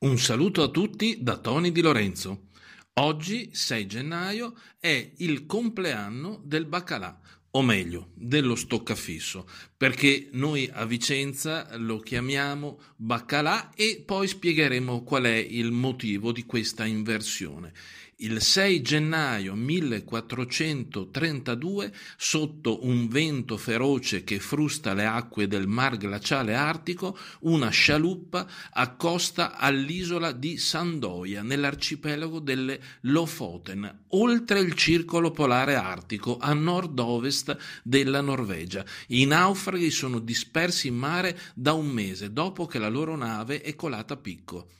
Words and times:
Un 0.00 0.16
saluto 0.16 0.62
a 0.62 0.68
tutti 0.68 1.24
da 1.24 1.38
Tony 1.38 1.72
Di 1.72 1.80
Lorenzo. 1.80 2.50
Oggi, 3.00 3.50
6 3.52 3.86
gennaio, 3.86 4.54
è 4.78 5.14
il 5.16 5.44
compleanno 5.44 6.40
del 6.44 6.66
baccalà, 6.66 7.20
o 7.50 7.62
meglio, 7.62 8.12
dello 8.14 8.54
stoccafisso, 8.54 9.48
perché 9.76 10.28
noi 10.34 10.70
a 10.72 10.84
Vicenza 10.84 11.76
lo 11.78 11.98
chiamiamo 11.98 12.80
baccalà 12.94 13.74
e 13.74 14.04
poi 14.06 14.28
spiegheremo 14.28 15.02
qual 15.02 15.24
è 15.24 15.34
il 15.34 15.72
motivo 15.72 16.30
di 16.30 16.46
questa 16.46 16.84
inversione 16.84 17.72
il 18.20 18.42
6 18.42 18.82
gennaio 18.82 19.54
1432, 19.54 21.92
sotto 22.16 22.84
un 22.84 23.06
vento 23.06 23.56
feroce 23.56 24.24
che 24.24 24.40
frusta 24.40 24.92
le 24.92 25.06
acque 25.06 25.46
del 25.46 25.68
mar 25.68 25.96
glaciale 25.96 26.56
artico, 26.56 27.16
una 27.42 27.68
scialuppa 27.68 28.44
accosta 28.72 29.56
all'isola 29.56 30.32
di 30.32 30.58
Sandoia, 30.58 31.42
nell'arcipelago 31.42 32.40
delle 32.40 32.80
Lofoten, 33.02 34.06
oltre 34.08 34.58
il 34.58 34.74
circolo 34.74 35.30
polare 35.30 35.76
artico, 35.76 36.38
a 36.40 36.52
nord-ovest 36.54 37.56
della 37.84 38.20
Norvegia. 38.20 38.84
I 39.08 39.26
naufraghi 39.26 39.92
sono 39.92 40.18
dispersi 40.18 40.88
in 40.88 40.96
mare 40.96 41.38
da 41.54 41.74
un 41.74 41.86
mese 41.86 42.32
dopo 42.32 42.66
che 42.66 42.80
la 42.80 42.88
loro 42.88 43.14
nave 43.14 43.60
è 43.60 43.76
colata 43.76 44.14
a 44.14 44.16
picco 44.16 44.70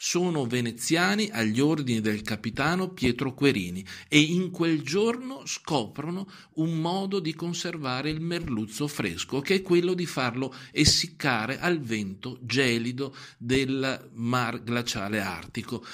sono 0.00 0.46
veneziani 0.46 1.28
agli 1.32 1.58
ordini 1.58 2.00
del 2.00 2.22
capitano 2.22 2.90
Pietro 2.90 3.34
Querini 3.34 3.84
e 4.06 4.20
in 4.20 4.52
quel 4.52 4.82
giorno 4.82 5.44
scoprono 5.44 6.30
un 6.54 6.80
modo 6.80 7.18
di 7.18 7.34
conservare 7.34 8.08
il 8.08 8.20
merluzzo 8.20 8.86
fresco, 8.86 9.40
che 9.40 9.56
è 9.56 9.62
quello 9.62 9.94
di 9.94 10.06
farlo 10.06 10.54
essiccare 10.70 11.58
al 11.58 11.80
vento 11.80 12.38
gelido 12.42 13.12
del 13.36 14.10
mar 14.14 14.62
glaciale 14.62 15.20
artico 15.20 15.84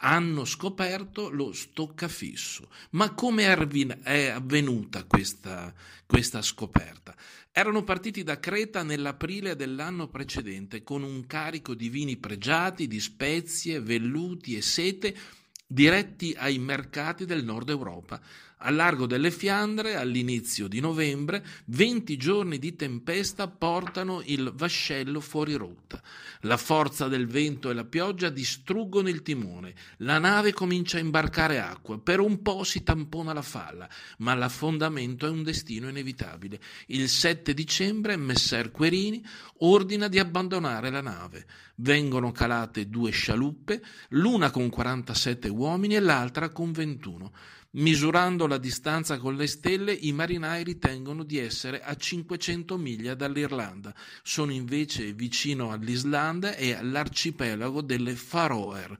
hanno 0.00 0.44
scoperto 0.44 1.28
lo 1.30 1.52
stoccafisso. 1.52 2.68
Ma 2.90 3.12
come 3.14 3.44
è 4.02 4.26
avvenuta 4.28 5.04
questa, 5.04 5.72
questa 6.06 6.42
scoperta? 6.42 7.14
Erano 7.52 7.82
partiti 7.82 8.22
da 8.22 8.38
Creta 8.38 8.82
nell'aprile 8.82 9.56
dell'anno 9.56 10.08
precedente 10.08 10.82
con 10.82 11.02
un 11.02 11.26
carico 11.26 11.74
di 11.74 11.88
vini 11.88 12.16
pregiati, 12.16 12.86
di 12.86 13.00
spezie, 13.00 13.80
velluti 13.80 14.56
e 14.56 14.62
sete 14.62 15.14
diretti 15.66 16.34
ai 16.36 16.58
mercati 16.58 17.24
del 17.24 17.44
nord 17.44 17.68
Europa. 17.68 18.20
Al 18.62 18.74
largo 18.74 19.06
delle 19.06 19.30
Fiandre, 19.30 19.96
all'inizio 19.96 20.68
di 20.68 20.80
novembre, 20.80 21.42
20 21.66 22.16
giorni 22.18 22.58
di 22.58 22.76
tempesta 22.76 23.48
portano 23.48 24.20
il 24.26 24.52
vascello 24.54 25.20
fuori 25.20 25.54
rotta. 25.54 26.02
La 26.40 26.58
forza 26.58 27.08
del 27.08 27.26
vento 27.26 27.70
e 27.70 27.74
la 27.74 27.86
pioggia 27.86 28.28
distruggono 28.28 29.08
il 29.08 29.22
timone. 29.22 29.74
La 29.98 30.18
nave 30.18 30.52
comincia 30.52 30.98
a 30.98 31.00
imbarcare 31.00 31.58
acqua. 31.58 31.98
Per 31.98 32.20
un 32.20 32.42
po' 32.42 32.62
si 32.62 32.82
tampona 32.82 33.32
la 33.32 33.40
falla, 33.40 33.88
ma 34.18 34.34
l'affondamento 34.34 35.26
è 35.26 35.30
un 35.30 35.42
destino 35.42 35.88
inevitabile. 35.88 36.60
Il 36.88 37.08
7 37.08 37.54
dicembre 37.54 38.16
Messer 38.16 38.70
Querini 38.70 39.24
ordina 39.60 40.06
di 40.06 40.18
abbandonare 40.18 40.90
la 40.90 41.00
nave. 41.00 41.46
Vengono 41.76 42.30
calate 42.30 42.90
due 42.90 43.10
scialuppe, 43.10 43.82
l'una 44.10 44.50
con 44.50 44.68
47 44.68 45.48
uomini 45.48 45.96
e 45.96 46.00
l'altra 46.00 46.50
con 46.50 46.72
21. 46.72 47.32
Misurando 47.72 48.48
la 48.48 48.58
distanza 48.58 49.18
con 49.18 49.36
le 49.36 49.46
stelle, 49.46 49.92
i 49.92 50.10
marinai 50.10 50.64
ritengono 50.64 51.22
di 51.22 51.38
essere 51.38 51.80
a 51.80 51.94
500 51.94 52.76
miglia 52.76 53.14
dall'Irlanda. 53.14 53.94
Sono 54.24 54.50
invece 54.50 55.12
vicino 55.12 55.70
all'Islanda 55.70 56.56
e 56.56 56.72
all'arcipelago 56.72 57.80
delle 57.80 58.16
Faroe. 58.16 58.98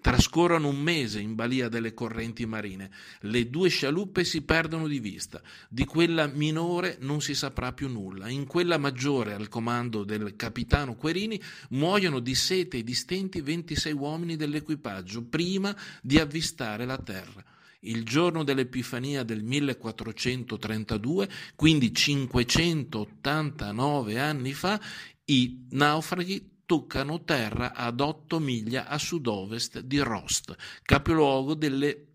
Trascorrono 0.00 0.66
un 0.66 0.80
mese 0.80 1.20
in 1.20 1.36
balia 1.36 1.68
delle 1.68 1.94
correnti 1.94 2.46
marine. 2.46 2.90
Le 3.20 3.48
due 3.48 3.68
scialuppe 3.68 4.24
si 4.24 4.42
perdono 4.42 4.88
di 4.88 4.98
vista. 4.98 5.40
Di 5.68 5.84
quella 5.84 6.26
minore 6.26 6.96
non 7.02 7.20
si 7.20 7.36
saprà 7.36 7.72
più 7.72 7.88
nulla. 7.88 8.28
In 8.28 8.44
quella 8.46 8.76
maggiore, 8.76 9.34
al 9.34 9.48
comando 9.48 10.02
del 10.02 10.34
capitano 10.34 10.96
Querini, 10.96 11.40
muoiono 11.68 12.18
di 12.18 12.34
sete 12.34 12.78
e 12.78 12.82
di 12.82 12.94
stenti 12.94 13.40
26 13.40 13.92
uomini 13.92 14.34
dell'equipaggio 14.34 15.22
prima 15.22 15.76
di 16.02 16.18
avvistare 16.18 16.84
la 16.84 16.98
terra 16.98 17.44
il 17.80 18.04
giorno 18.04 18.44
dell'Epifania 18.44 19.22
del 19.22 19.42
1432, 19.42 21.30
quindi 21.56 21.94
589 21.94 24.18
anni 24.18 24.52
fa, 24.52 24.78
i 25.26 25.66
naufraghi 25.70 26.58
toccano 26.66 27.24
terra 27.24 27.72
ad 27.74 28.00
8 28.00 28.38
miglia 28.38 28.86
a 28.86 28.98
sud-ovest 28.98 29.80
di 29.80 29.98
Rost, 29.98 30.54
capoluogo 30.82 31.54
delle 31.54 32.06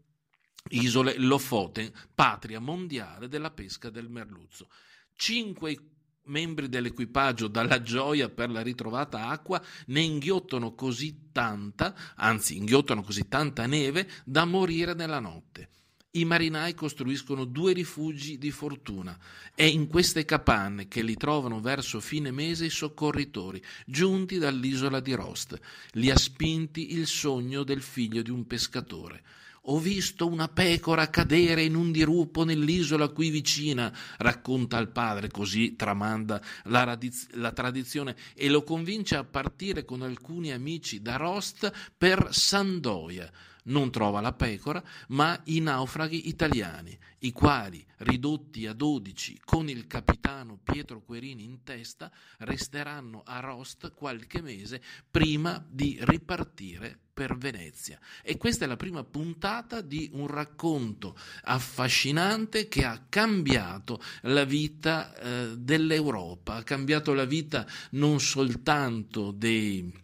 isole 0.70 1.18
Lofoten, 1.18 1.92
patria 2.14 2.60
mondiale 2.60 3.28
della 3.28 3.52
pesca 3.52 3.90
del 3.90 4.10
merluzzo. 4.10 4.70
Cinque 5.14 5.78
membri 6.26 6.70
dell'equipaggio 6.70 7.48
dalla 7.48 7.82
gioia 7.82 8.30
per 8.30 8.50
la 8.50 8.62
ritrovata 8.62 9.28
acqua 9.28 9.62
ne 9.88 10.02
inghiottano 10.02 10.74
così 10.74 11.30
tanta, 11.32 11.96
anzi 12.16 12.58
inghiottano 12.58 13.04
così 13.04 13.28
tanta 13.28 13.66
neve 13.66 14.10
da 14.24 14.46
morire 14.46 14.94
nella 14.94 15.20
notte. 15.20 15.70
I 16.16 16.24
marinai 16.24 16.74
costruiscono 16.74 17.44
due 17.44 17.74
rifugi 17.74 18.38
di 18.38 18.50
fortuna. 18.50 19.18
È 19.54 19.64
in 19.64 19.88
queste 19.88 20.24
capanne 20.24 20.88
che 20.88 21.02
li 21.02 21.16
trovano 21.16 21.60
verso 21.60 22.00
fine 22.00 22.32
mese 22.32 22.66
i 22.66 22.70
soccorritori, 22.70 23.62
giunti 23.86 24.38
dall'isola 24.38 25.02
di 25.02 25.14
Rost. 25.14 25.60
Li 25.92 26.10
ha 26.10 26.16
spinti 26.16 26.94
il 26.94 27.06
sogno 27.06 27.64
del 27.64 27.82
figlio 27.82 28.22
di 28.22 28.32
un 28.32 28.48
pescatore. 28.48 29.24
Ho 29.68 29.80
visto 29.80 30.28
una 30.28 30.48
pecora 30.48 31.10
cadere 31.10 31.64
in 31.64 31.74
un 31.74 31.92
dirupo 31.92 32.44
nell'isola 32.44 33.08
qui 33.08 33.32
vicina, 33.32 33.92
racconta 34.18 34.78
il 34.78 34.90
padre, 34.90 35.30
così 35.30 35.76
tramanda 35.76 36.40
la, 36.66 36.84
radiz- 36.84 37.34
la 37.34 37.52
tradizione 37.52 38.16
e 38.36 38.48
lo 38.50 38.62
convince 38.62 39.16
a 39.16 39.24
partire 39.24 39.84
con 39.84 40.04
alcuni 40.04 40.52
amici 40.52 41.02
da 41.02 41.16
Rost 41.16 41.72
per 41.98 42.28
Sandoia. 42.30 43.32
Non 43.64 43.90
trova 43.90 44.22
la 44.22 44.34
pecora, 44.34 44.84
ma 45.08 45.42
i 45.46 45.60
naufraghi 45.60 46.28
italiani, 46.28 46.96
i 47.20 47.32
quali, 47.32 47.84
ridotti 47.98 48.68
a 48.68 48.74
dodici 48.74 49.42
con 49.44 49.68
il 49.68 49.88
capitano 49.88 50.60
Pietro 50.62 51.02
Querini 51.02 51.44
in 51.44 51.64
testa, 51.64 52.12
resteranno 52.38 53.24
a 53.26 53.40
Rost 53.40 53.92
qualche 53.96 54.44
mese 54.44 54.80
prima 55.10 55.66
di 55.68 55.98
ripartire 56.02 57.00
per 57.16 57.38
Venezia. 57.38 57.98
E 58.22 58.36
questa 58.36 58.66
è 58.66 58.68
la 58.68 58.76
prima 58.76 59.06
puntata 59.06 59.80
di 59.80 60.10
un 60.12 60.28
racconto 60.28 61.18
affascinante 61.44 62.68
che 62.68 62.84
ha 62.84 63.06
cambiato 63.08 64.02
la 64.24 64.44
vita 64.44 65.16
eh, 65.16 65.58
dell'Europa, 65.58 66.56
ha 66.56 66.64
cambiato 66.64 67.14
la 67.14 67.24
vita 67.24 67.66
non 67.92 68.20
soltanto 68.20 69.32
dei 69.32 70.04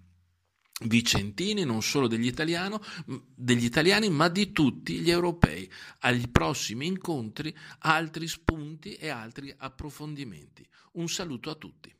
vicentini, 0.83 1.65
non 1.65 1.83
solo 1.83 2.07
degli, 2.07 2.33
degli, 3.35 3.65
italiani, 3.65 4.09
ma 4.09 4.29
di 4.29 4.53
tutti 4.53 4.99
gli 4.99 5.11
europei. 5.11 5.69
Agli 5.99 6.29
prossimi 6.29 6.87
incontri 6.87 7.53
altri 7.79 8.27
spunti 8.29 8.93
e 8.93 9.09
altri 9.09 9.53
approfondimenti. 9.55 10.65
Un 10.93 11.09
saluto 11.09 11.49
a 11.49 11.55
tutti. 11.55 11.93